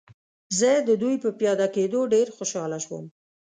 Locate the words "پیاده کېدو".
1.39-1.99